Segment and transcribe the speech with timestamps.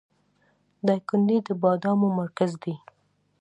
[0.85, 2.75] دایکنډي د بادامو مرکز دی